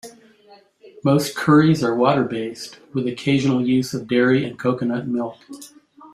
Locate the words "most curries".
1.03-1.83